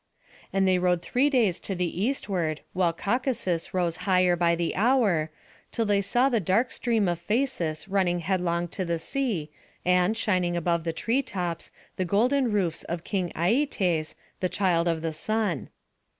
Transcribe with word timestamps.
And 0.51 0.67
they 0.67 0.79
rowed 0.79 1.03
three 1.03 1.29
days 1.29 1.59
to 1.59 1.75
the 1.75 2.01
eastward, 2.01 2.61
while 2.73 2.91
Caucasus 2.91 3.71
rose 3.71 3.97
higher 3.97 4.31
hour 4.31 4.35
by 4.35 4.71
hour, 4.73 5.29
till 5.71 5.85
they 5.85 6.01
saw 6.01 6.27
the 6.27 6.39
dark 6.39 6.71
stream 6.71 7.07
of 7.07 7.19
Phasis 7.19 7.87
rushing 7.87 8.17
headlong 8.21 8.67
to 8.69 8.83
the 8.83 8.97
sea, 8.97 9.51
and 9.85 10.17
shining 10.17 10.57
above 10.57 10.85
the 10.85 10.91
treetops, 10.91 11.69
the 11.97 12.05
golden 12.05 12.51
roofs 12.51 12.83
of 12.85 13.03
King 13.03 13.31
Aietes, 13.35 14.15
the 14.39 14.49
child 14.49 14.87
of 14.87 15.03
the 15.03 15.13
sun. 15.13 15.69